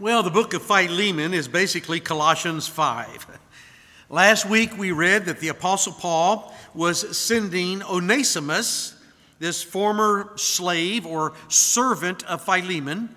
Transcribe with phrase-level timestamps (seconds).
[0.00, 3.26] Well, the book of Philemon is basically Colossians 5.
[4.08, 8.94] Last week we read that the Apostle Paul was sending Onesimus,
[9.40, 13.12] this former slave or servant of Philemon,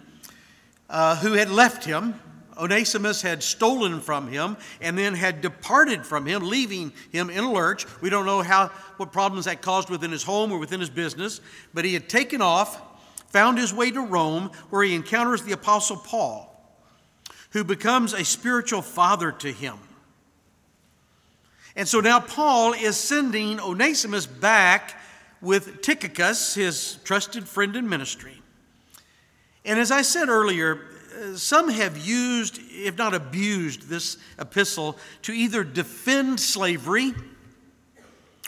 [0.90, 2.16] uh, who had left him.
[2.58, 7.52] Onesimus had stolen from him and then had departed from him, leaving him in a
[7.52, 7.86] lurch.
[8.02, 11.42] We don't know how, what problems that caused within his home or within his business,
[11.76, 12.82] but he had taken off,
[13.28, 16.51] found his way to Rome, where he encounters the Apostle Paul
[17.52, 19.78] who becomes a spiritual father to him.
[21.76, 25.00] And so now Paul is sending Onesimus back
[25.42, 28.42] with Tychicus, his trusted friend in ministry.
[29.64, 30.82] And as I said earlier,
[31.22, 37.14] uh, some have used, if not abused, this epistle to either defend slavery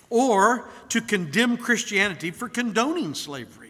[0.09, 3.62] or to condemn Christianity for condoning slavery.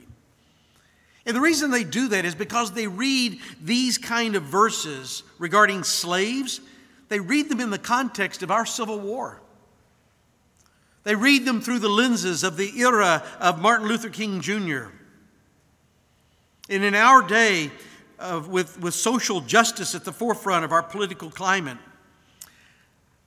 [1.26, 5.84] And the reason they do that is because they read these kind of verses regarding
[5.84, 6.60] slaves,
[7.10, 9.42] they read them in the context of our Civil War.
[11.04, 14.86] They read them through the lenses of the era of Martin Luther King Jr.
[16.70, 17.72] And in our day,
[18.20, 21.78] uh, with, with social justice at the forefront of our political climate,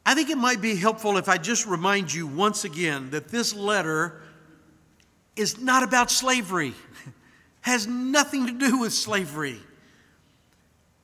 [0.07, 3.55] I think it might be helpful if I just remind you once again that this
[3.55, 4.23] letter
[5.35, 6.75] is not about slavery
[7.67, 9.59] has nothing to do with slavery.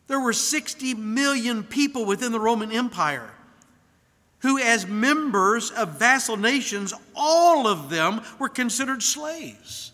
[0.06, 3.28] There were 60 million people within the Roman Empire
[4.42, 9.90] who, as members of vassal nations, all of them were considered slaves.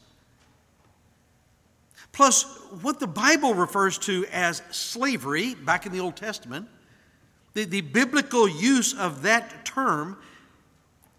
[2.13, 2.43] Plus,
[2.83, 6.69] what the Bible refers to as slavery, back in the Old Testament,
[7.55, 10.19] the, the biblical use of that term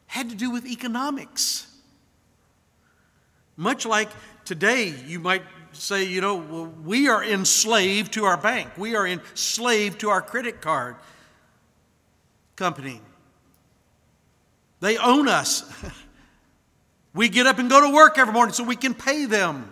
[0.06, 1.66] had to do with economics.
[3.58, 4.10] Much like
[4.50, 6.38] Today, you might say, you know,
[6.84, 10.96] we are enslaved to our bank, we are enslaved to our credit card
[12.56, 13.00] company.
[14.80, 15.72] They own us.
[17.14, 19.72] we get up and go to work every morning so we can pay them.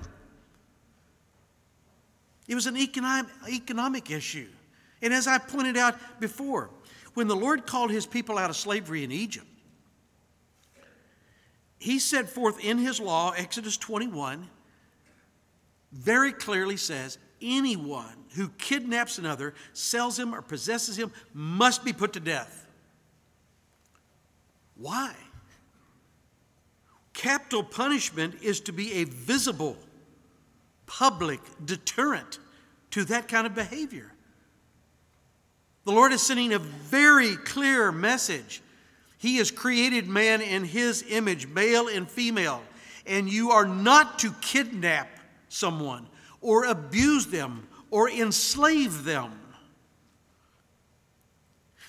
[2.48, 4.48] It was an economic issue.
[5.02, 6.70] And as I pointed out before,
[7.16, 9.48] when the Lord called his people out of slavery in Egypt,
[11.80, 14.48] he set forth in his law, Exodus 21,
[15.92, 22.14] very clearly says anyone who kidnaps another, sells him, or possesses him must be put
[22.14, 22.68] to death.
[24.76, 25.16] Why?
[27.14, 29.76] Capital punishment is to be a visible,
[30.86, 32.40] public deterrent
[32.92, 34.12] to that kind of behavior.
[35.86, 38.62] The Lord is sending a very clear message.
[39.18, 42.62] He has created man in his image, male and female,
[43.06, 45.08] and you are not to kidnap
[45.50, 46.08] someone
[46.42, 49.32] or abuse them or enslave them.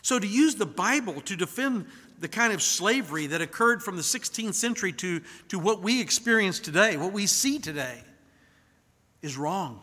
[0.02, 1.86] So, to use the Bible to defend
[2.20, 6.58] the kind of slavery that occurred from the 16th century to, to what we experience
[6.58, 8.02] today, what we see today,
[9.22, 9.80] is wrong.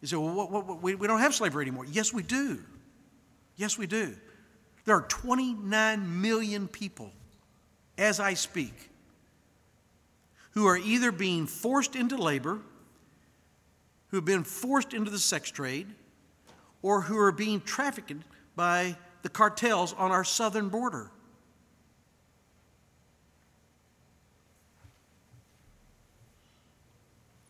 [0.00, 1.86] You say, well, what, what, we, we don't have slavery anymore.
[1.86, 2.60] Yes, we do.
[3.56, 4.14] Yes, we do.
[4.84, 7.10] There are 29 million people,
[7.96, 8.90] as I speak,
[10.54, 12.60] who are either being forced into labor,
[14.08, 15.88] who have been forced into the sex trade,
[16.80, 18.12] or who are being trafficked
[18.54, 21.10] by the cartels on our southern border.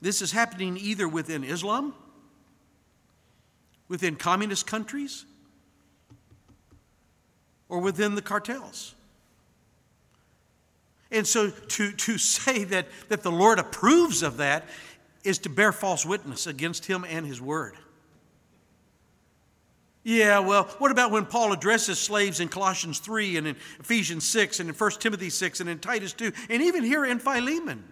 [0.01, 1.95] This is happening either within Islam,
[3.89, 5.27] within communist countries,
[7.69, 8.95] or within the cartels.
[11.11, 14.67] And so to, to say that, that the Lord approves of that
[15.23, 17.75] is to bear false witness against him and his word.
[20.03, 24.61] Yeah, well, what about when Paul addresses slaves in Colossians 3 and in Ephesians 6
[24.61, 27.83] and in 1 Timothy 6 and in Titus 2 and even here in Philemon?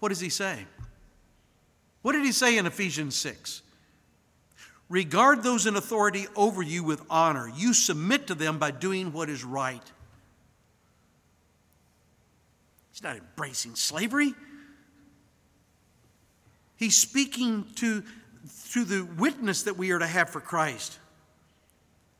[0.00, 0.66] What does he say?
[2.02, 3.62] What did he say in Ephesians 6?
[4.90, 7.50] Regard those in authority over you with honor.
[7.56, 9.82] You submit to them by doing what is right.
[13.02, 14.34] Not embracing slavery.
[16.76, 18.02] He's speaking to,
[18.72, 20.98] to the witness that we are to have for Christ.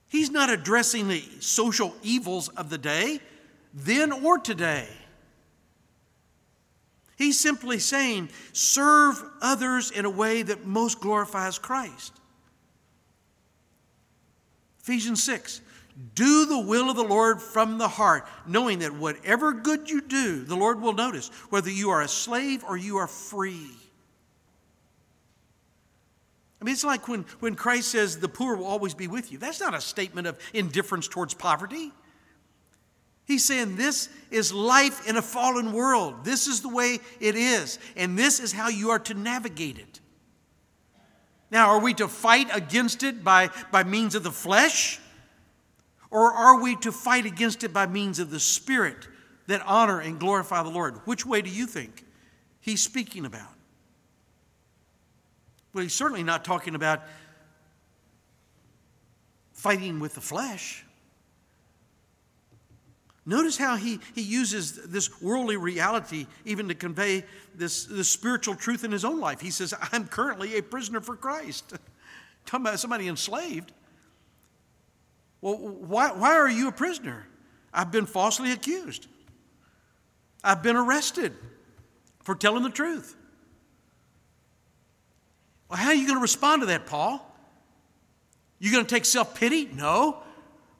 [0.08, 3.20] He's not addressing the social evils of the day,
[3.72, 4.88] then or today.
[7.16, 12.12] He's simply saying, serve others in a way that most glorifies Christ.
[14.82, 15.60] Ephesians 6
[16.14, 20.44] do the will of the Lord from the heart, knowing that whatever good you do,
[20.44, 23.70] the Lord will notice, whether you are a slave or you are free.
[26.60, 29.38] I mean, it's like when, when Christ says, the poor will always be with you.
[29.38, 31.90] That's not a statement of indifference towards poverty.
[33.24, 36.24] He's saying this is life in a fallen world.
[36.24, 40.00] This is the way it is, and this is how you are to navigate it.
[41.50, 45.00] Now, are we to fight against it by, by means of the flesh?
[46.12, 49.08] Or are we to fight against it by means of the Spirit
[49.46, 50.98] that honor and glorify the Lord?
[51.06, 52.04] Which way do you think
[52.60, 53.48] he's speaking about?
[55.72, 57.02] Well, he's certainly not talking about
[59.54, 60.84] fighting with the flesh.
[63.24, 67.24] Notice how he, he uses this worldly reality even to convey
[67.54, 69.40] this, this spiritual truth in his own life.
[69.40, 71.70] He says, I'm currently a prisoner for Christ.
[72.44, 73.72] Talking about somebody enslaved.
[75.42, 77.26] Well, why, why are you a prisoner?
[77.74, 79.08] I've been falsely accused.
[80.42, 81.34] I've been arrested
[82.22, 83.16] for telling the truth.
[85.68, 87.28] Well, how are you going to respond to that, Paul?
[88.58, 89.68] You going to take self pity?
[89.74, 90.18] No.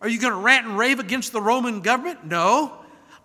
[0.01, 2.25] Are you going to rant and rave against the Roman government?
[2.25, 2.77] No.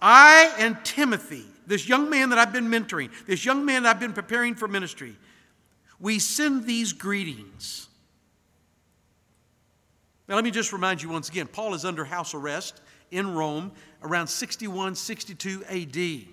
[0.01, 3.99] I and Timothy, this young man that I've been mentoring, this young man that I've
[3.99, 5.15] been preparing for ministry,
[5.99, 7.87] we send these greetings.
[10.27, 12.81] Now, let me just remind you once again Paul is under house arrest
[13.11, 13.71] in Rome
[14.03, 16.27] around 61 62 AD.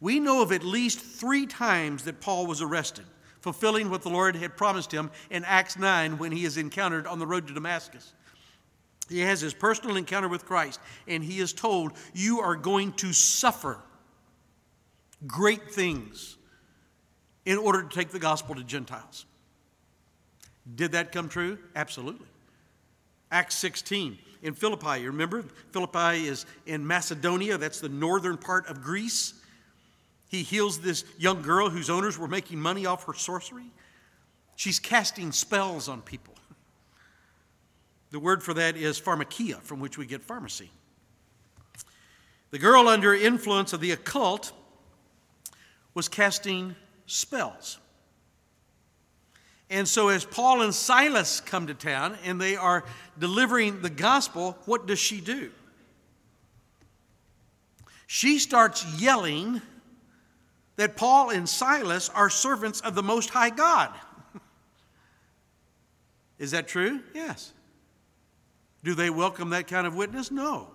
[0.00, 3.06] We know of at least three times that Paul was arrested,
[3.40, 7.18] fulfilling what the Lord had promised him in Acts 9 when he is encountered on
[7.18, 8.12] the road to Damascus.
[9.08, 13.12] He has his personal encounter with Christ, and he is told, You are going to
[13.14, 13.78] suffer
[15.26, 16.36] great things
[17.46, 19.24] in order to take the gospel to Gentiles.
[20.74, 21.58] Did that come true?
[21.74, 22.26] Absolutely.
[23.30, 25.42] Acts 16 in Philippi, you remember?
[25.72, 29.34] Philippi is in Macedonia, that's the northern part of Greece.
[30.28, 33.70] He heals this young girl whose owners were making money off her sorcery.
[34.56, 36.34] She's casting spells on people.
[38.10, 40.70] The word for that is pharmakia, from which we get pharmacy.
[42.50, 44.52] The girl, under influence of the occult,
[45.94, 46.76] was casting
[47.06, 47.78] spells.
[49.68, 52.84] And so, as Paul and Silas come to town and they are
[53.18, 55.50] delivering the gospel, what does she do?
[58.06, 59.60] She starts yelling
[60.76, 63.92] that Paul and Silas are servants of the Most High God.
[66.38, 67.00] Is that true?
[67.14, 67.52] Yes.
[68.84, 70.30] Do they welcome that kind of witness?
[70.30, 70.68] No.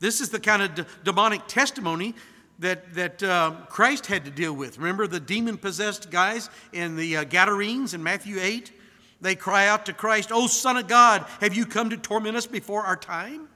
[0.00, 2.14] This is the kind of d- demonic testimony
[2.60, 4.78] that, that uh, Christ had to deal with.
[4.78, 8.72] Remember the demon possessed guys in the uh, Gadarenes in Matthew 8?
[9.20, 12.46] They cry out to Christ, Oh, Son of God, have you come to torment us
[12.46, 13.48] before our time?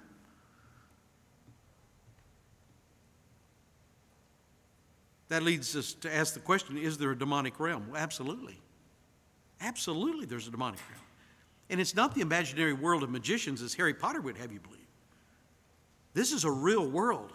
[5.29, 7.89] That leads us to ask the question is there a demonic realm?
[7.91, 8.61] Well, absolutely.
[9.61, 11.03] Absolutely, there's a demonic realm.
[11.71, 14.81] And it's not the imaginary world of magicians as Harry Potter would have you believe.
[16.13, 17.33] This is a real world.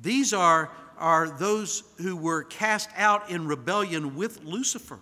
[0.00, 4.98] These are, are those who were cast out in rebellion with Lucifer.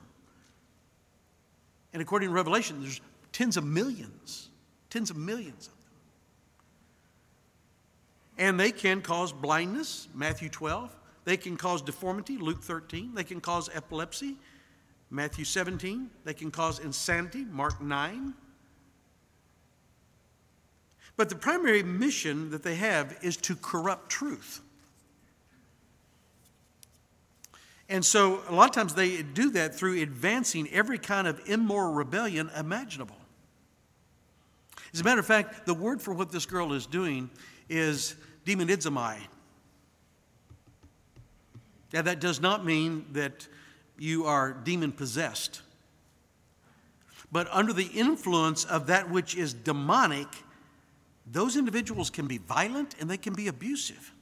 [1.92, 3.00] And according to Revelation, there's
[3.32, 4.50] tens of millions,
[4.90, 5.82] tens of millions of them.
[8.38, 10.94] And they can cause blindness, Matthew 12.
[11.24, 13.14] They can cause deformity, Luke 13.
[13.14, 14.36] They can cause epilepsy,
[15.10, 16.10] Matthew 17.
[16.24, 18.34] They can cause insanity, Mark 9.
[21.16, 24.60] But the primary mission that they have is to corrupt truth.
[27.88, 31.92] And so a lot of times they do that through advancing every kind of immoral
[31.92, 33.16] rebellion imaginable.
[34.92, 37.30] As a matter of fact, the word for what this girl is doing
[37.68, 39.18] is demonizomai.
[41.92, 43.46] Now, that does not mean that
[43.98, 45.62] you are demon possessed.
[47.30, 50.28] But under the influence of that which is demonic,
[51.26, 54.12] those individuals can be violent and they can be abusive.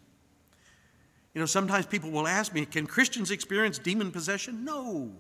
[1.35, 4.65] You know, sometimes people will ask me, can Christians experience demon possession?
[4.65, 5.11] No,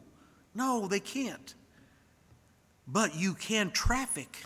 [0.54, 1.54] no, they can't.
[2.86, 4.44] But you can traffic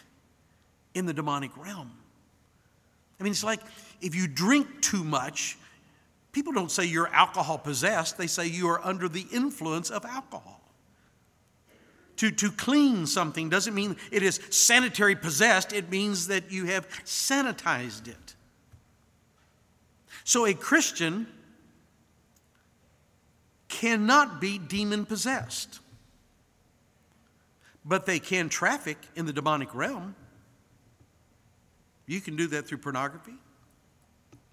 [0.94, 1.92] in the demonic realm.
[3.20, 3.60] I mean, it's like
[4.00, 5.58] if you drink too much,
[6.32, 10.60] People don't say you're alcohol possessed, they say you are under the influence of alcohol.
[12.18, 16.88] To, to clean something doesn't mean it is sanitary possessed, it means that you have
[17.04, 18.34] sanitized it.
[20.24, 21.26] So a Christian
[23.68, 25.80] cannot be demon possessed,
[27.84, 30.14] but they can traffic in the demonic realm.
[32.06, 33.34] You can do that through pornography.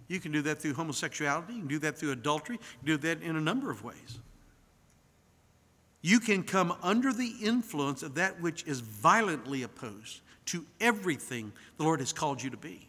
[0.08, 2.98] You can do that through homosexuality, you can do that through adultery, you can do
[3.08, 4.20] that in a number of ways.
[6.06, 11.84] you can come under the influence of that which is violently opposed to everything the
[11.84, 12.88] Lord has called you to be.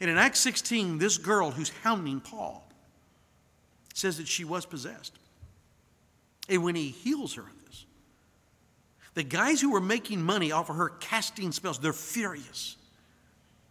[0.00, 2.67] And in Acts 16, this girl who's hounding Paul
[3.98, 5.12] says that she was possessed.
[6.48, 7.84] And when he heals her of this,
[9.14, 12.76] the guys who were making money off of her casting spells, they're furious.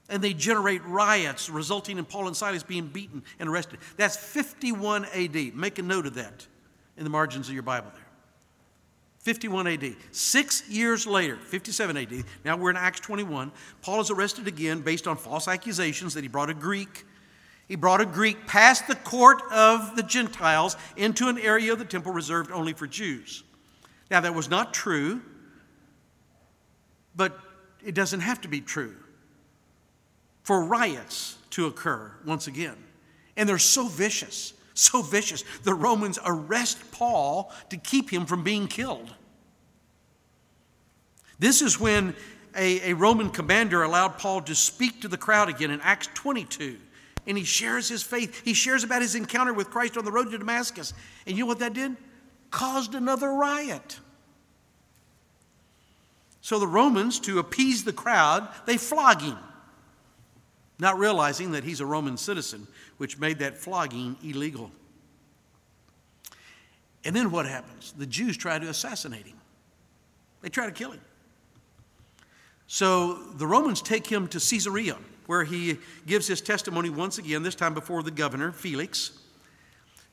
[0.10, 3.80] And they generate riots, resulting in Paul and Silas being beaten and arrested.
[3.98, 5.56] That's 51 AD.
[5.56, 6.46] Make a note of that
[6.98, 8.04] in the margins of your Bible there.
[9.20, 9.96] 51 AD.
[10.12, 15.08] Six years later, 57 AD, now we're in Acts 21, Paul is arrested again based
[15.08, 17.06] on false accusations that he brought a Greek.
[17.68, 21.86] He brought a Greek past the court of the Gentiles into an area of the
[21.86, 23.44] temple reserved only for Jews.
[24.10, 25.22] Now, that was not true,
[27.16, 27.38] but
[27.84, 28.96] it doesn't have to be true
[30.44, 32.78] for riots to occur once again.
[33.36, 35.44] And they're so vicious, so vicious.
[35.64, 39.14] The Romans arrest Paul to keep him from being killed.
[41.38, 42.16] This is when
[42.56, 46.78] a, a Roman commander allowed Paul to speak to the crowd again in Acts 22
[47.28, 48.42] and he shares his faith.
[48.44, 50.94] He shares about his encounter with Christ on the road to Damascus.
[51.28, 51.98] And you know what that did?
[52.50, 54.00] Caused another riot.
[56.40, 59.38] So the Romans, to appease the crowd, they flog him,
[60.80, 62.66] not realizing that he's a Roman citizen,
[62.96, 64.72] which made that flogging illegal.
[67.04, 67.94] And then what happens?
[67.98, 69.38] The Jews try to assassinate him,
[70.42, 71.02] they try to kill him.
[72.68, 77.56] So the Romans take him to Caesarea where he gives his testimony once again, this
[77.56, 79.12] time before the governor, Felix,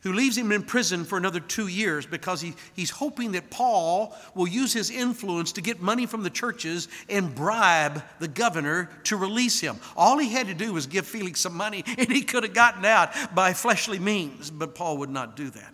[0.04, 4.14] who leaves him in prison for another two years because he, he's hoping that Paul
[4.34, 9.16] will use his influence to get money from the churches and bribe the governor to
[9.16, 9.78] release him.
[9.96, 12.84] All he had to do was give Felix some money, and he could have gotten
[12.84, 15.72] out by fleshly means, but Paul would not do that.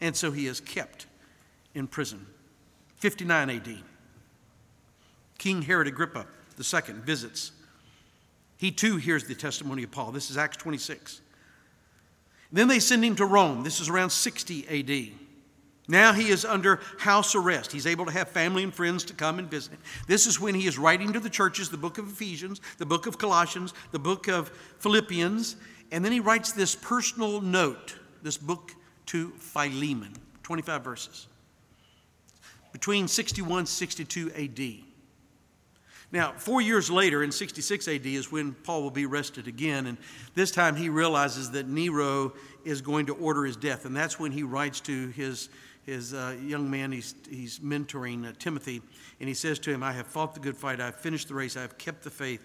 [0.00, 1.06] And so he is kept
[1.74, 2.26] in prison.
[2.96, 3.76] 59 AD.
[5.38, 6.26] King Herod Agrippa
[6.58, 7.52] II visits
[8.56, 10.12] he too hears the testimony of Paul.
[10.12, 11.20] This is Acts 26.
[12.52, 13.62] Then they send him to Rome.
[13.62, 15.18] This is around 60 AD.
[15.88, 17.70] Now he is under house arrest.
[17.70, 19.78] He's able to have family and friends to come and visit.
[20.08, 23.06] This is when he is writing to the churches the book of Ephesians, the book
[23.06, 24.48] of Colossians, the book of
[24.78, 25.56] Philippians,
[25.92, 28.72] and then he writes this personal note, this book
[29.06, 31.28] to Philemon, 25 verses.
[32.72, 34.85] Between 61 62 AD.
[36.12, 39.86] Now, four years later, in 66 AD, is when Paul will be arrested again.
[39.86, 39.98] And
[40.34, 42.32] this time he realizes that Nero
[42.64, 43.84] is going to order his death.
[43.84, 45.48] And that's when he writes to his,
[45.84, 48.82] his uh, young man he's, he's mentoring, uh, Timothy.
[49.18, 51.34] And he says to him, I have fought the good fight, I have finished the
[51.34, 52.44] race, I have kept the faith.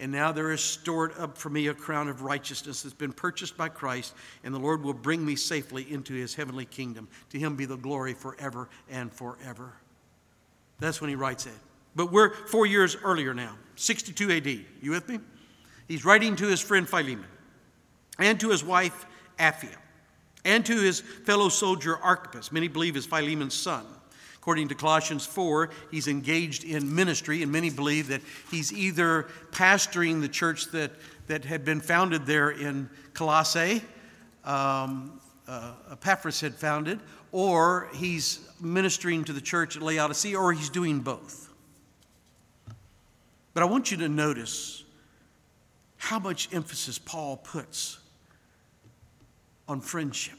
[0.00, 3.56] And now there is stored up for me a crown of righteousness that's been purchased
[3.56, 7.08] by Christ, and the Lord will bring me safely into his heavenly kingdom.
[7.30, 9.72] To him be the glory forever and forever.
[10.78, 11.52] That's when he writes it.
[11.98, 14.46] But we're four years earlier now, 62 AD.
[14.80, 15.18] You with me?
[15.88, 17.26] He's writing to his friend Philemon
[18.20, 19.04] and to his wife
[19.36, 19.74] Apphia
[20.44, 22.52] and to his fellow soldier Archippus.
[22.52, 23.84] Many believe is Philemon's son.
[24.36, 30.20] According to Colossians 4, he's engaged in ministry, and many believe that he's either pastoring
[30.20, 30.92] the church that,
[31.26, 33.82] that had been founded there in Colossae,
[34.44, 37.00] um, uh, Epaphras had founded,
[37.32, 41.47] or he's ministering to the church at Laodicea, or he's doing both.
[43.58, 44.84] But I want you to notice
[45.96, 47.98] how much emphasis Paul puts
[49.66, 50.38] on friendship.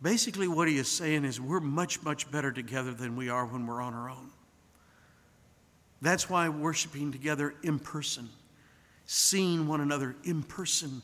[0.00, 3.66] Basically, what he is saying is we're much, much better together than we are when
[3.66, 4.30] we're on our own.
[6.00, 8.28] That's why worshiping together in person,
[9.06, 11.02] seeing one another in person,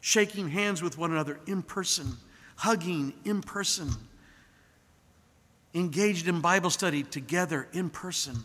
[0.00, 2.16] shaking hands with one another in person,
[2.56, 3.92] hugging in person
[5.74, 8.42] engaged in Bible study together in person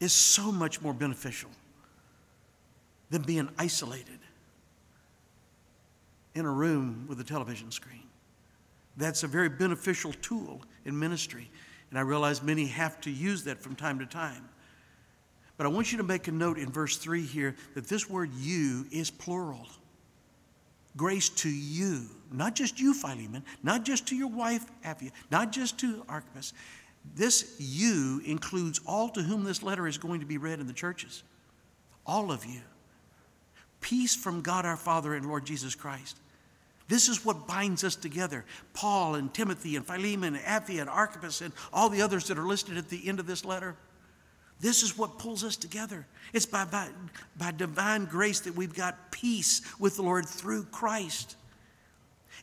[0.00, 1.50] is so much more beneficial
[3.10, 4.18] than being isolated
[6.34, 8.02] in a room with a television screen.
[8.96, 11.50] That's a very beneficial tool in ministry,
[11.90, 14.48] and I realize many have to use that from time to time.
[15.56, 18.30] But I want you to make a note in verse 3 here that this word
[18.34, 19.66] you is plural.
[20.98, 25.78] Grace to you not just you, Philemon, not just to your wife, Apphia, not just
[25.80, 26.52] to Archippus.
[27.14, 30.72] This you includes all to whom this letter is going to be read in the
[30.72, 31.22] churches.
[32.06, 32.60] All of you.
[33.80, 36.16] Peace from God our Father and Lord Jesus Christ.
[36.88, 38.44] This is what binds us together.
[38.72, 42.46] Paul and Timothy and Philemon and Apphia and Archippus and all the others that are
[42.46, 43.76] listed at the end of this letter.
[44.60, 46.06] This is what pulls us together.
[46.32, 46.88] It's by, by,
[47.36, 51.36] by divine grace that we've got peace with the Lord through Christ.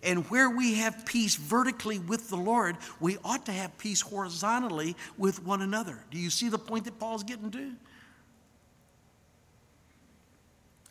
[0.02, 4.96] And where we have peace vertically with the Lord, we ought to have peace horizontally
[5.18, 6.00] with one another.
[6.12, 7.72] Do you see the point that Paul's getting to?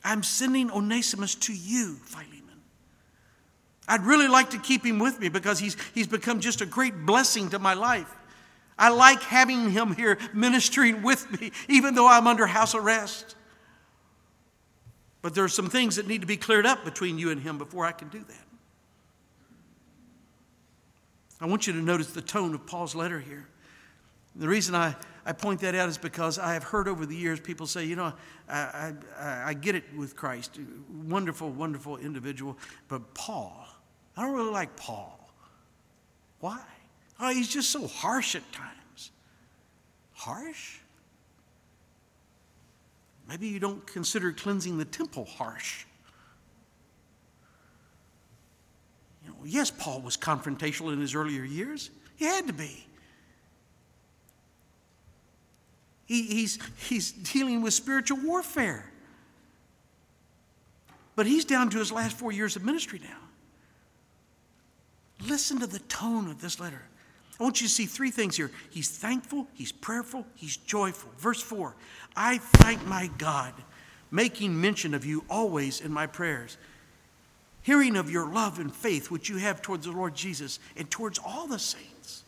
[0.02, 2.42] I'm sending Onesimus to you, Philemon.
[3.88, 7.06] I'd really like to keep him with me because he's, he's become just a great
[7.06, 8.14] blessing to my life.
[8.78, 13.36] I like having him here ministering with me, even though I'm under house arrest.
[15.22, 17.56] But there are some things that need to be cleared up between you and him
[17.56, 18.46] before I can do that.
[21.40, 23.46] I want you to notice the tone of Paul's letter here.
[24.36, 27.38] The reason I, I point that out is because I have heard over the years
[27.38, 28.12] people say, you know,
[28.48, 30.58] I, I, I get it with Christ.
[31.06, 32.58] Wonderful, wonderful individual.
[32.88, 33.66] But Paul,
[34.16, 35.30] I don't really like Paul.
[36.40, 36.60] Why?
[37.20, 39.10] Oh, he's just so harsh at times.
[40.14, 40.78] Harsh?
[43.28, 45.86] Maybe you don't consider cleansing the temple harsh.
[49.24, 51.90] You know, yes, Paul was confrontational in his earlier years.
[52.16, 52.86] He had to be.
[56.06, 58.90] He, he's, he's dealing with spiritual warfare.
[61.16, 63.16] But he's down to his last four years of ministry now.
[65.26, 66.82] Listen to the tone of this letter.
[67.38, 68.50] I want you to see three things here.
[68.70, 71.10] He's thankful, he's prayerful, he's joyful.
[71.18, 71.74] Verse 4
[72.16, 73.54] I thank my God,
[74.10, 76.56] making mention of you always in my prayers,
[77.62, 81.18] hearing of your love and faith which you have towards the Lord Jesus and towards
[81.18, 82.22] all the saints.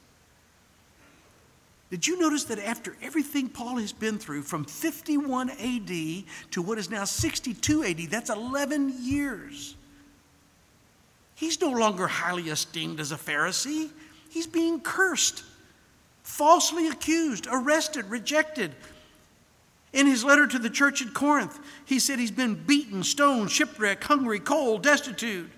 [1.88, 6.78] Did you notice that after everything Paul has been through from 51 AD to what
[6.78, 9.76] is now 62 AD, that's 11 years.
[11.36, 13.90] He's no longer highly esteemed as a Pharisee.
[14.30, 15.44] He's being cursed,
[16.22, 18.74] falsely accused, arrested, rejected.
[19.92, 24.04] In his letter to the church at Corinth, he said he's been beaten, stoned, shipwrecked,
[24.04, 25.50] hungry, cold, destitute.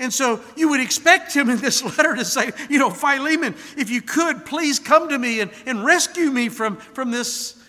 [0.00, 3.90] And so you would expect him in this letter to say, you know, Philemon, if
[3.90, 7.62] you could, please come to me and, and rescue me from, from this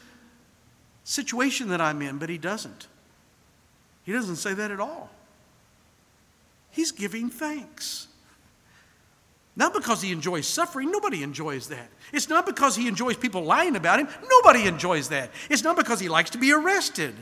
[1.03, 2.17] situation that I'm in.
[2.17, 2.87] But he doesn't.
[4.03, 5.09] He doesn't say that at all.
[6.71, 8.07] He's giving thanks.
[9.55, 11.89] Not because he enjoys suffering, nobody enjoys that.
[12.13, 15.29] It's not because he enjoys people lying about him, nobody enjoys that.
[15.49, 17.13] It's not because he likes to be arrested.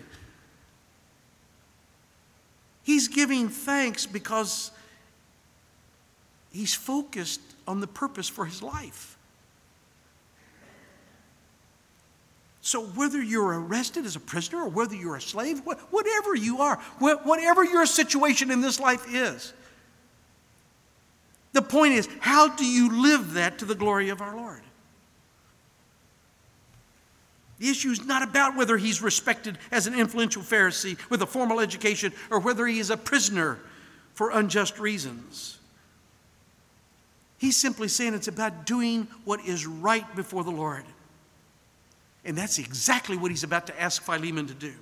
[2.83, 4.71] He's giving thanks because
[6.51, 9.17] he's focused on the purpose for his life.
[12.61, 16.75] So, whether you're arrested as a prisoner or whether you're a slave, whatever you are,
[16.99, 19.53] whatever your situation in this life is,
[21.53, 24.61] the point is, how do you live that to the glory of our Lord?
[27.59, 31.59] The issue is not about whether he's respected as an influential Pharisee with a formal
[31.59, 33.59] education or whether he is a prisoner
[34.13, 35.57] for unjust reasons.
[37.37, 40.83] He's simply saying it's about doing what is right before the Lord.
[42.23, 44.73] And that's exactly what he's about to ask Philemon to do.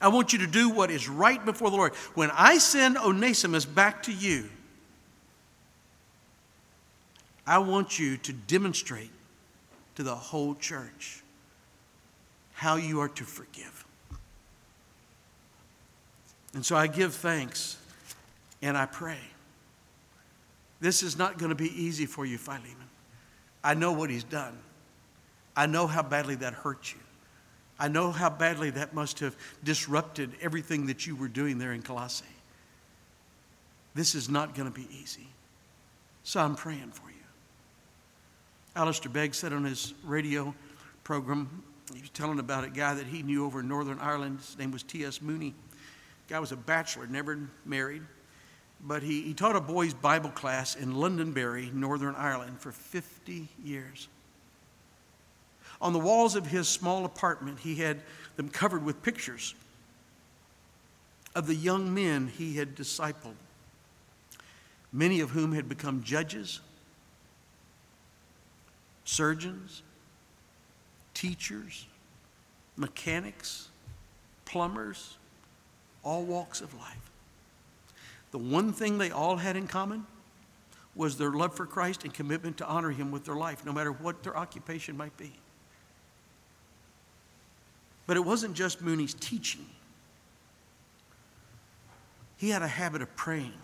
[0.00, 1.94] I want you to do what is right before the Lord.
[2.14, 4.48] When I send Onesimus back to you,
[7.46, 9.10] I want you to demonstrate
[9.94, 11.22] to the whole church
[12.54, 13.84] how you are to forgive.
[16.54, 17.76] And so I give thanks
[18.62, 19.20] and I pray.
[20.80, 22.74] This is not going to be easy for you, Philemon.
[23.62, 24.58] I know what he's done.
[25.56, 27.00] I know how badly that hurt you.
[27.78, 31.82] I know how badly that must have disrupted everything that you were doing there in
[31.82, 32.24] Colossae.
[33.94, 35.28] This is not going to be easy.
[36.24, 37.05] So I'm praying for you.
[38.76, 40.54] Alistair Begg said on his radio
[41.02, 41.62] program,
[41.94, 44.40] he was telling about a guy that he knew over in Northern Ireland.
[44.40, 45.22] His name was T.S.
[45.22, 45.54] Mooney.
[46.28, 48.02] Guy was a bachelor, never married,
[48.82, 54.08] but he, he taught a boys' Bible class in Londonderry, Northern Ireland, for 50 years.
[55.80, 58.02] On the walls of his small apartment, he had
[58.36, 59.54] them covered with pictures
[61.34, 63.36] of the young men he had discipled,
[64.92, 66.60] many of whom had become judges,
[69.06, 69.82] surgeons,
[71.14, 71.86] teachers,
[72.76, 73.68] mechanics,
[74.44, 75.16] plumbers,
[76.02, 77.10] all walks of life.
[78.32, 80.04] The one thing they all had in common
[80.94, 83.92] was their love for Christ and commitment to honor Him with their life, no matter
[83.92, 85.32] what their occupation might be.
[88.06, 89.66] But it wasn't just Mooney's teaching,
[92.36, 93.54] he had a habit of praying.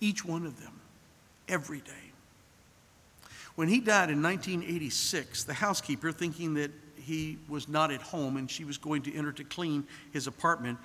[0.00, 0.80] Each one of them,
[1.46, 2.01] every day.
[3.54, 8.50] When he died in 1986, the housekeeper, thinking that he was not at home and
[8.50, 10.78] she was going to enter to clean his apartment,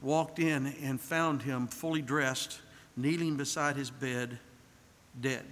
[0.00, 2.60] walked in and found him fully dressed,
[2.96, 4.38] kneeling beside his bed,
[5.20, 5.46] dead.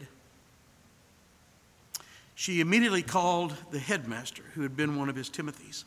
[2.35, 5.85] She immediately called the headmaster, who had been one of his Timothys.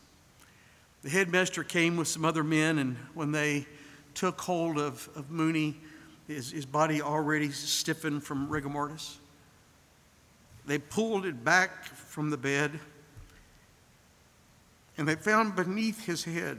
[1.02, 3.66] The headmaster came with some other men, and when they
[4.14, 5.76] took hold of, of Mooney,
[6.28, 9.18] his, his body already stiffened from rigor mortis,
[10.66, 12.78] they pulled it back from the bed,
[14.96, 16.58] and they found beneath his head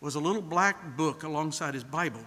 [0.00, 2.24] was a little black book alongside his Bible,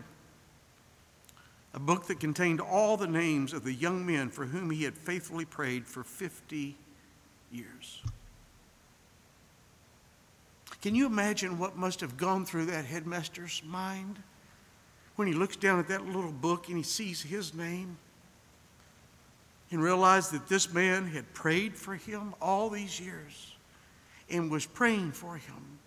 [1.74, 4.98] a book that contained all the names of the young men for whom he had
[4.98, 6.76] faithfully prayed for 50
[7.52, 8.02] years.
[10.82, 14.18] Can you imagine what must have gone through that headmaster's mind
[15.16, 17.98] when he looks down at that little book and he sees his name
[19.72, 23.56] and realized that this man had prayed for him all these years
[24.30, 25.80] and was praying for him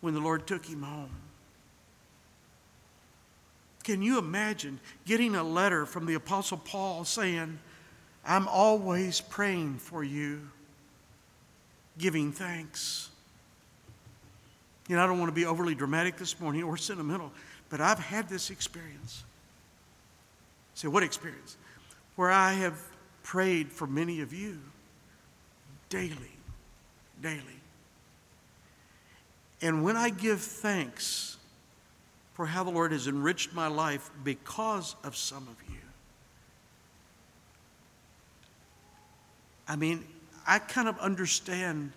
[0.00, 1.10] when the Lord took him home?
[3.82, 7.58] Can you imagine getting a letter from the Apostle Paul saying,
[8.24, 10.48] I'm always praying for you,
[11.98, 13.10] giving thanks?
[14.88, 17.32] You know, I don't want to be overly dramatic this morning or sentimental,
[17.70, 19.24] but I've had this experience.
[20.74, 21.56] Say, what experience?
[22.16, 22.78] Where I have
[23.24, 24.60] prayed for many of you
[25.88, 26.36] daily,
[27.20, 27.40] daily.
[29.60, 31.38] And when I give thanks
[32.34, 35.80] for how the Lord has enriched my life because of some of you,
[39.66, 40.04] I mean,
[40.46, 41.92] I kind of understand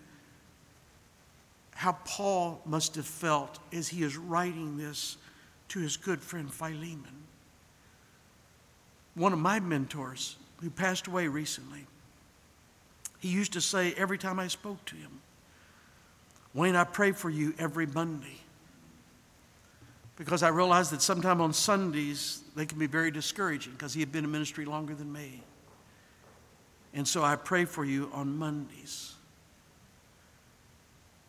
[1.76, 5.18] how Paul must have felt as he is writing this
[5.70, 7.24] to his good friend Philemon.
[9.16, 11.86] One of my mentors, who passed away recently,
[13.20, 15.22] he used to say every time I spoke to him,
[16.54, 18.38] Wayne, I pray for you every Monday.
[20.16, 24.12] Because I realized that sometime on Sundays they can be very discouraging because he had
[24.12, 25.44] been in ministry longer than me.
[26.94, 29.14] And so I pray for you on Mondays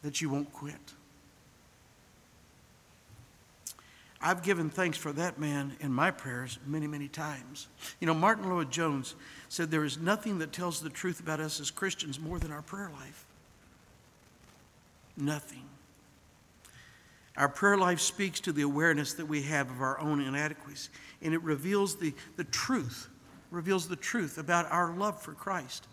[0.03, 0.95] that you won't quit.
[4.21, 7.69] I've given thanks for that man in my prayers many, many times.
[8.01, 9.15] You know, Martyn Lloyd-Jones
[9.49, 12.63] said there is nothing that tells the truth about us as Christians more than our
[12.63, 13.25] prayer life.
[15.17, 15.63] Nothing.
[17.37, 20.91] Our prayer life speaks to the awareness that we have of our own inadequacies,
[21.23, 23.09] and it reveals the, the truth,
[23.53, 25.87] reveals the truth about our love for Christ,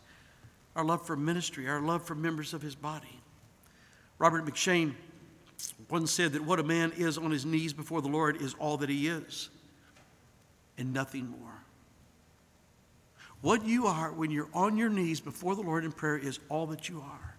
[0.75, 3.21] our love for ministry, our love for members of his body.
[4.17, 4.95] Robert McCheyne
[5.89, 8.77] once said that what a man is on his knees before the Lord is all
[8.77, 9.49] that he is,
[10.77, 11.39] and nothing more.
[13.41, 16.65] What you are when you're on your knees before the Lord in prayer is all
[16.67, 17.35] that you are,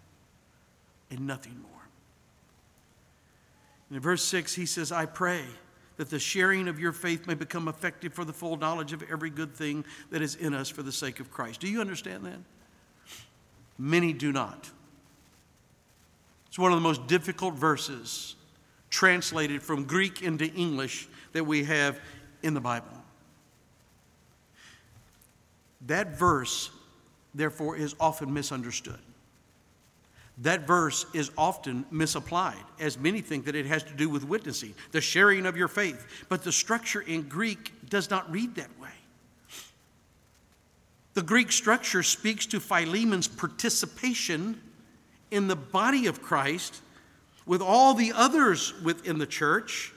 [1.11, 1.89] and nothing more.
[3.89, 5.43] And in verse 6, he says, I pray
[5.97, 9.31] that the sharing of your faith may become effective for the full knowledge of every
[9.31, 11.61] good thing that is in us for the sake of Christ.
[11.61, 12.39] Do you understand that?
[13.79, 14.71] Many do not.
[16.57, 18.35] It's one of the most difficult verses
[18.89, 22.01] translated from Greek into English that we have
[22.43, 22.97] in the Bible.
[25.83, 26.71] That verse,
[27.35, 28.99] therefore, is often misunderstood.
[30.39, 34.75] That verse is often misapplied, as many think that it has to do with witnessing,
[34.93, 36.25] the sharing of your faith.
[36.31, 38.89] But the structure in Greek does not read that way.
[41.13, 44.63] The Greek structure speaks to Philemon's participation
[45.31, 46.81] in the body of Christ
[47.45, 49.93] with all the others within the church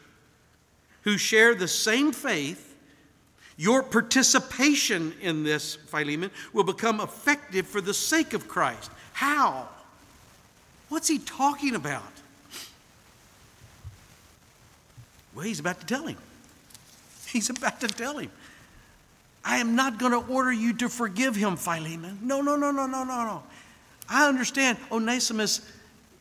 [1.04, 2.76] who share the same faith,
[3.58, 8.92] your participation in this, Philemon, will become effective for the sake of Christ.
[9.14, 9.68] How?
[10.90, 12.04] What's he talking about?
[15.34, 16.18] Well, he's about to tell him.
[17.28, 18.32] He's about to tell him.
[19.46, 22.20] I am not going to order you to forgive him, Philemon.
[22.24, 23.44] No, no, no, no, no, no, no.
[24.10, 25.62] I understand Onesimus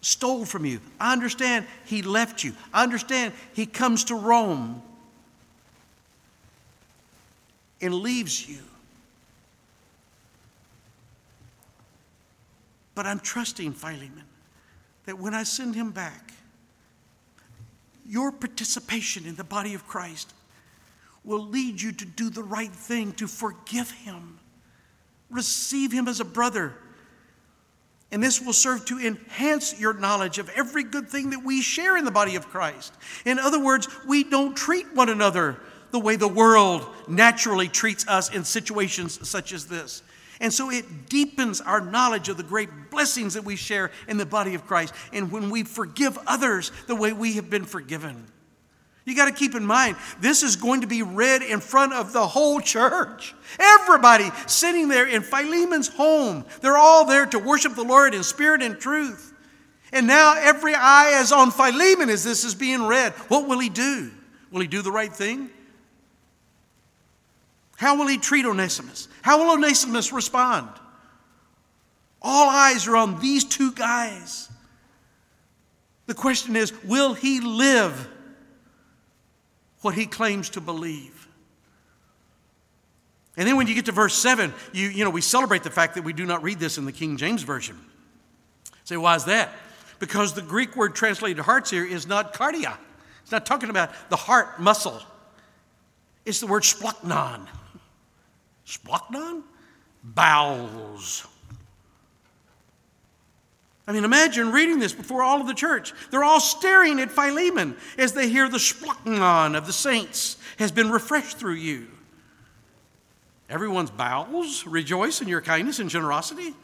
[0.00, 0.80] stole from you.
[1.00, 2.52] I understand he left you.
[2.72, 4.82] I understand he comes to Rome
[7.80, 8.58] and leaves you.
[12.94, 14.24] But I'm trusting Philemon
[15.06, 16.32] that when I send him back,
[18.04, 20.32] your participation in the body of Christ
[21.24, 24.38] will lead you to do the right thing, to forgive him,
[25.30, 26.74] receive him as a brother
[28.10, 31.96] and this will serve to enhance your knowledge of every good thing that we share
[31.96, 32.94] in the body of Christ.
[33.26, 35.58] In other words, we don't treat one another
[35.90, 40.02] the way the world naturally treats us in situations such as this.
[40.40, 44.26] And so it deepens our knowledge of the great blessings that we share in the
[44.26, 44.94] body of Christ.
[45.12, 48.26] And when we forgive others the way we have been forgiven,
[49.08, 52.12] You got to keep in mind, this is going to be read in front of
[52.12, 53.34] the whole church.
[53.58, 56.44] Everybody sitting there in Philemon's home.
[56.60, 59.32] They're all there to worship the Lord in spirit and truth.
[59.92, 63.12] And now every eye is on Philemon as this is being read.
[63.28, 64.10] What will he do?
[64.50, 65.48] Will he do the right thing?
[67.76, 69.08] How will he treat Onesimus?
[69.22, 70.68] How will Onesimus respond?
[72.20, 74.50] All eyes are on these two guys.
[76.06, 78.08] The question is will he live
[79.82, 81.28] what he claims to believe?
[83.36, 85.94] And then when you get to verse 7, you, you know, we celebrate the fact
[85.94, 87.78] that we do not read this in the King James Version.
[88.82, 89.50] Say, why is that?
[90.00, 92.76] Because the Greek word translated hearts here is not cardia.
[93.22, 95.00] It's not talking about the heart muscle.
[96.24, 97.46] It's the word splachnon.
[98.64, 99.42] Splachnon?
[100.02, 101.26] Bowels.
[103.88, 105.94] I mean, imagine reading this before all of the church.
[106.10, 110.90] They're all staring at Philemon as they hear the splachnon of the saints has been
[110.90, 111.86] refreshed through you.
[113.48, 116.54] Everyone's bowels rejoice in your kindness and generosity.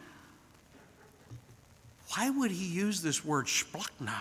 [2.14, 4.12] Why would he use this word splachnon?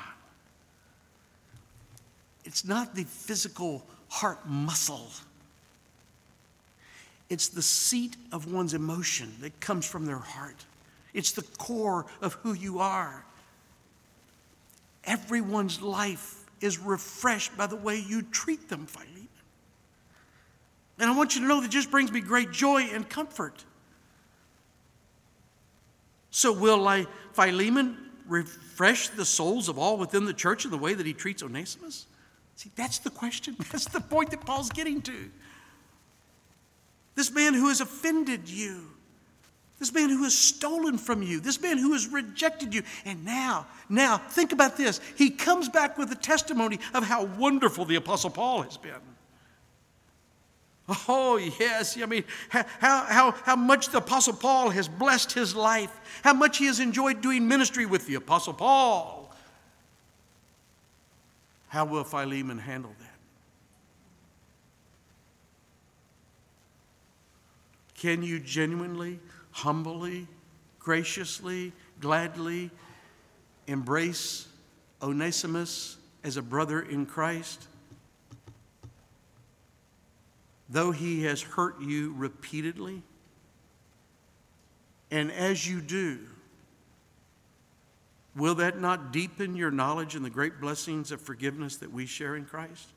[2.46, 5.10] It's not the physical heart muscle.
[7.30, 10.64] It's the seat of one's emotion that comes from their heart.
[11.14, 13.26] It's the core of who you are.
[15.06, 19.28] Everyone's life is refreshed by the way you treat them, Philemon.
[21.00, 23.66] And I want you to know that just brings me great joy and comfort.
[26.30, 27.98] So, will I, Philemon
[28.28, 32.08] refresh the souls of all within the church in the way that he treats Onesimus?
[32.56, 33.56] See, that's the question.
[33.72, 35.32] That's the point that Paul's getting to.
[37.16, 38.93] This man who has offended you,
[39.84, 42.84] this man who has stolen from you, this man who has rejected you.
[43.04, 45.02] And now, now, think about this.
[45.18, 48.94] He comes back with a testimony of how wonderful the Apostle Paul has been.
[51.10, 52.02] Oh, yes.
[52.02, 55.92] I mean, how, how, how much the Apostle Paul has blessed his life,
[56.24, 59.36] how much he has enjoyed doing ministry with the Apostle Paul.
[61.68, 63.10] How will Philemon handle that?
[67.96, 69.20] Can you genuinely
[69.54, 70.28] humbly,
[70.80, 72.70] graciously, gladly
[73.68, 74.48] embrace
[75.02, 77.68] Onesimus as a brother in Christ?
[80.70, 83.04] Though he has hurt you repeatedly?
[85.12, 86.20] And as you do,
[88.36, 92.36] will that not deepen your knowledge and the great blessings of forgiveness that we share
[92.36, 92.88] in Christ?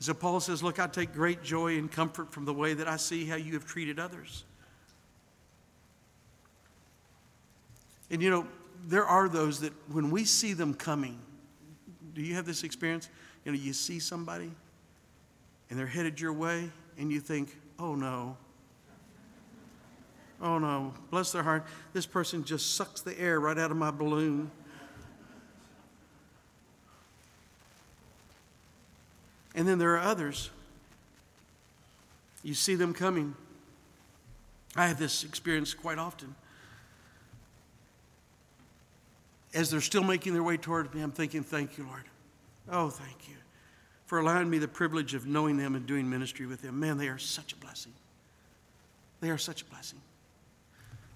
[0.00, 2.96] So Paul says, Look, I take great joy and comfort from the way that I
[2.96, 4.44] see how you have treated others.
[8.10, 8.46] And you know,
[8.86, 11.18] there are those that when we see them coming,
[12.14, 13.08] do you have this experience?
[13.44, 14.50] You know, you see somebody
[15.68, 18.36] and they're headed your way and you think, oh no.
[20.40, 21.66] Oh no, bless their heart.
[21.92, 24.50] This person just sucks the air right out of my balloon.
[29.58, 30.50] And then there are others.
[32.44, 33.34] You see them coming.
[34.76, 36.36] I have this experience quite often.
[39.52, 42.04] As they're still making their way toward me, I'm thinking, Thank you, Lord.
[42.70, 43.34] Oh, thank you
[44.06, 46.78] for allowing me the privilege of knowing them and doing ministry with them.
[46.78, 47.92] Man, they are such a blessing.
[49.20, 50.00] They are such a blessing.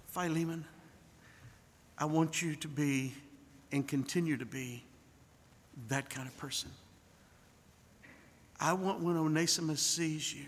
[0.09, 0.65] Philemon,
[1.97, 3.15] I want you to be
[3.71, 4.83] and continue to be
[5.87, 6.71] that kind of person.
[8.63, 10.47] I want when Onesimus sees you,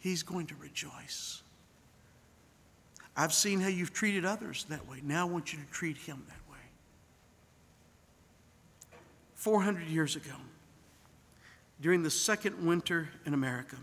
[0.00, 1.40] he's going to rejoice.
[3.16, 4.98] I've seen how you've treated others that way.
[5.04, 6.58] Now I want you to treat him that way.
[9.36, 10.34] 400 years ago,
[11.80, 13.76] during the second winter in America,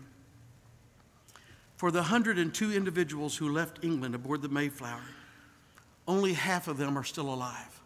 [1.78, 5.00] for the 102 individuals who left England aboard the Mayflower,
[6.06, 7.81] only half of them are still alive.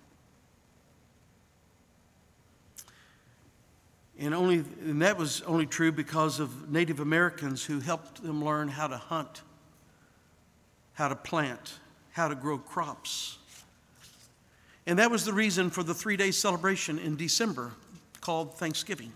[4.19, 8.69] And, only, and that was only true because of Native Americans who helped them learn
[8.69, 9.43] how to hunt,
[10.95, 11.75] how to plant,
[12.13, 13.39] how to grow crops.
[14.87, 17.73] And that was the reason for the three day celebration in December
[18.21, 19.13] called Thanksgiving.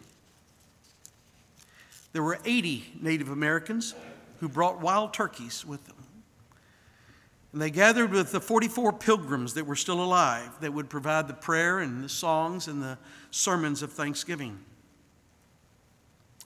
[2.13, 3.95] There were 80 Native Americans
[4.41, 5.97] who brought wild turkeys with them.
[7.53, 11.35] And they gathered with the 44 pilgrims that were still alive that would provide the
[11.35, 12.99] prayer and the songs and the
[13.31, 14.59] sermons of Thanksgiving.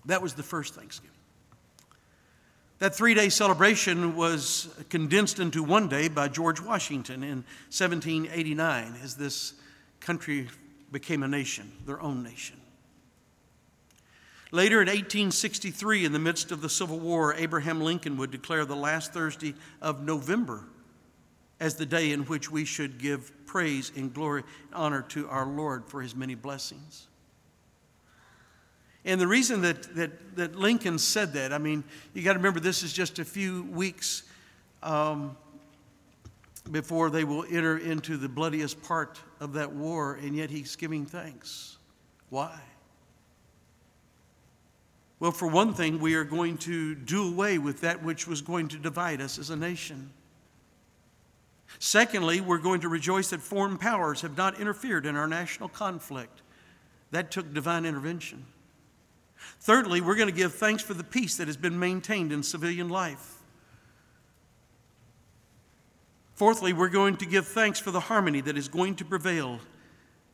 [0.06, 1.10] That was the first Thanksgiving.
[2.78, 9.14] That three day celebration was condensed into one day by George Washington in 1789 as
[9.14, 9.54] this
[10.00, 10.48] country
[10.90, 12.56] became a nation, their own nation.
[14.50, 18.76] Later in 1863, in the midst of the Civil War, Abraham Lincoln would declare the
[18.76, 20.64] last Thursday of November
[21.58, 25.46] as the day in which we should give praise and glory and honor to our
[25.46, 27.08] Lord for his many blessings.
[29.04, 32.60] And the reason that, that, that Lincoln said that, I mean, you got to remember
[32.60, 34.22] this is just a few weeks
[34.82, 35.36] um,
[36.70, 41.04] before they will enter into the bloodiest part of that war, and yet he's giving
[41.04, 41.76] thanks.
[42.30, 42.58] Why?
[45.20, 48.68] Well, for one thing, we are going to do away with that which was going
[48.68, 50.10] to divide us as a nation.
[51.78, 56.42] Secondly, we're going to rejoice that foreign powers have not interfered in our national conflict.
[57.10, 58.46] That took divine intervention.
[59.60, 62.88] Thirdly, we're going to give thanks for the peace that has been maintained in civilian
[62.88, 63.42] life.
[66.34, 69.60] Fourthly, we're going to give thanks for the harmony that is going to prevail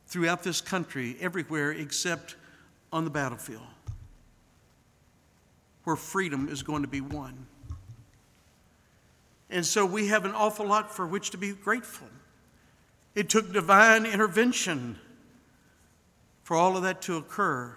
[0.07, 2.35] throughout this country, everywhere except
[2.91, 3.61] on the battlefield,
[5.83, 7.45] where freedom is going to be won.
[9.49, 12.07] And so we have an awful lot for which to be grateful.
[13.13, 14.97] It took divine intervention
[16.43, 17.75] for all of that to occur.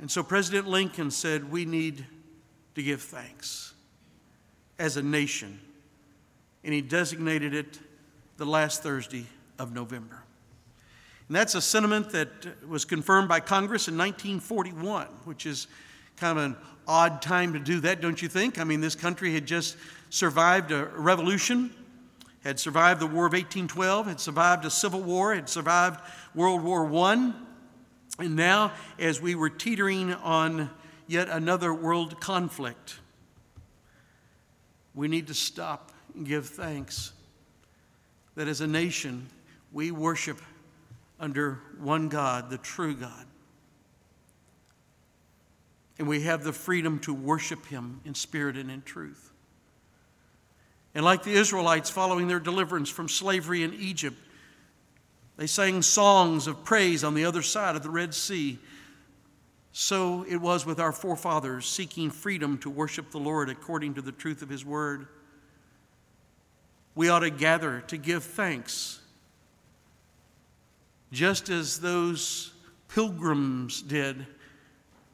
[0.00, 2.04] And so President Lincoln said, We need
[2.74, 3.74] to give thanks
[4.78, 5.60] as a nation.
[6.64, 7.78] And he designated it
[8.36, 9.26] the last Thursday
[9.58, 10.22] of November.
[11.28, 12.28] And that's a sentiment that
[12.68, 15.66] was confirmed by Congress in 1941, which is
[16.16, 16.56] kind of an
[16.86, 18.58] odd time to do that, don't you think?
[18.60, 19.76] I mean, this country had just
[20.10, 21.70] survived a revolution,
[22.44, 26.00] had survived the War of 1812, had survived a civil war, had survived
[26.34, 27.32] World War I.
[28.18, 30.70] And now, as we were teetering on
[31.06, 32.98] yet another world conflict,
[34.94, 37.12] we need to stop and give thanks
[38.34, 39.28] that as a nation
[39.72, 40.40] we worship
[41.20, 43.26] under one God, the true God.
[45.98, 49.32] And we have the freedom to worship Him in spirit and in truth.
[50.94, 54.16] And like the Israelites following their deliverance from slavery in Egypt,
[55.36, 58.58] they sang songs of praise on the other side of the Red Sea.
[59.72, 64.12] So it was with our forefathers seeking freedom to worship the Lord according to the
[64.12, 65.06] truth of His word.
[66.94, 69.00] We ought to gather to give thanks,
[71.12, 72.52] just as those
[72.88, 74.26] pilgrims did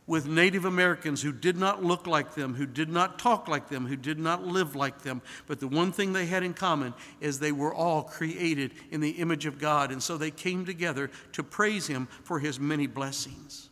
[0.06, 3.86] with Native Americans who did not look like them, who did not talk like them,
[3.86, 5.22] who did not live like them.
[5.46, 9.10] But the one thing they had in common is they were all created in the
[9.10, 9.92] image of God.
[9.92, 13.68] And so they came together to praise Him for His many blessings.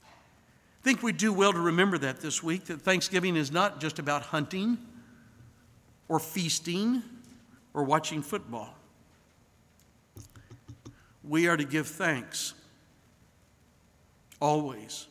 [0.00, 3.98] I think we do well to remember that this week that Thanksgiving is not just
[3.98, 4.78] about hunting
[6.08, 7.02] or feasting
[7.72, 8.74] or watching football.
[11.24, 12.54] We are to give thanks
[14.44, 15.06] always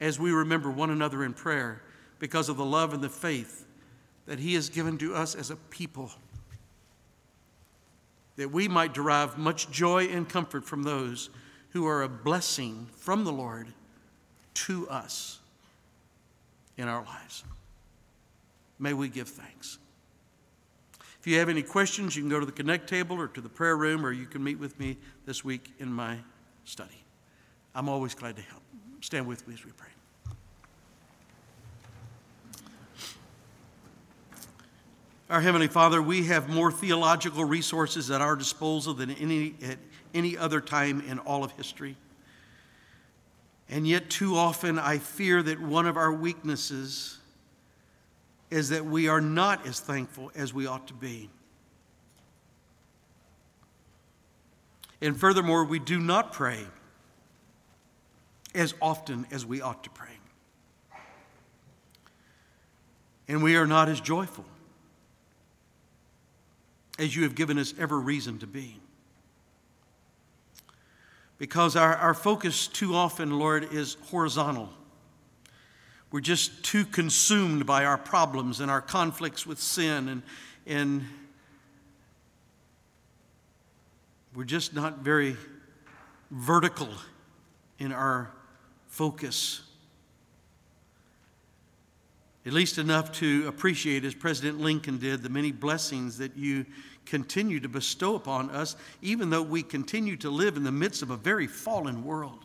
[0.00, 1.80] as we remember one another in prayer
[2.18, 3.64] because of the love and the faith
[4.26, 6.10] that He has given to us as a people,
[8.36, 11.30] that we might derive much joy and comfort from those
[11.70, 13.68] who are a blessing from the Lord
[14.54, 15.38] to us
[16.76, 17.44] in our lives.
[18.80, 19.78] May we give thanks.
[21.20, 23.48] If you have any questions, you can go to the Connect table or to the
[23.48, 26.18] prayer room, or you can meet with me this week in my
[26.64, 27.04] study.
[27.74, 28.62] I'm always glad to help.
[29.00, 29.88] Stand with me as we pray.
[35.30, 39.76] Our Heavenly Father, we have more theological resources at our disposal than any, at
[40.14, 41.96] any other time in all of history.
[43.68, 47.18] And yet, too often, I fear that one of our weaknesses
[48.50, 51.28] is that we are not as thankful as we ought to be.
[55.02, 56.64] And furthermore, we do not pray
[58.58, 60.08] as often as we ought to pray.
[63.28, 64.44] And we are not as joyful
[66.98, 68.80] as you have given us every reason to be.
[71.38, 74.68] Because our, our focus too often, Lord, is horizontal.
[76.10, 80.22] We're just too consumed by our problems and our conflicts with sin, and,
[80.66, 81.04] and
[84.34, 85.36] we're just not very
[86.30, 86.88] vertical
[87.78, 88.32] in our
[88.88, 89.62] focus.
[92.44, 96.66] At least enough to appreciate, as President Lincoln did, the many blessings that you
[97.04, 101.10] continue to bestow upon us, even though we continue to live in the midst of
[101.10, 102.44] a very fallen world.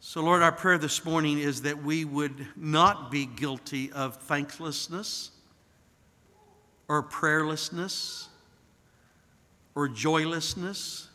[0.00, 5.30] So, Lord, our prayer this morning is that we would not be guilty of thanklessness
[6.88, 8.26] or prayerlessness
[9.74, 11.08] or joylessness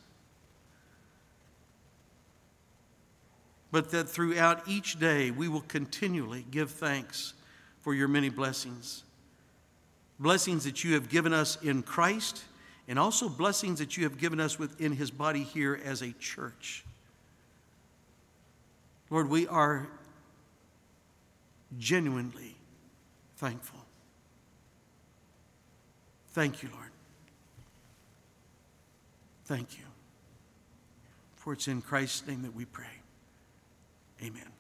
[3.72, 7.34] but that throughout each day we will continually give thanks
[7.82, 9.04] for your many blessings.
[10.20, 12.44] Blessings that you have given us in Christ,
[12.88, 16.84] and also blessings that you have given us within his body here as a church.
[19.10, 19.88] Lord, we are
[21.78, 22.56] genuinely
[23.38, 23.80] thankful.
[26.34, 26.92] Thank you, Lord.
[29.46, 29.86] Thank you.
[31.36, 32.99] For it's in Christ's name that we pray.
[34.22, 34.59] Amen.